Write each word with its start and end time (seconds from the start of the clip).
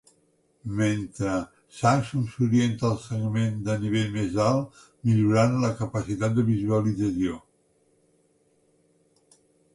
Mentre, 0.77 1.27
Samsung 1.79 2.25
s'orienta 2.31 2.87
al 2.93 2.97
segment 3.03 3.59
de 3.67 3.75
nivell 3.83 4.09
més 4.17 4.39
alt 4.47 4.81
millorant 5.11 5.55
la 5.67 5.71
capacitat 5.83 6.35
de 6.41 6.47
visualització. 6.51 7.39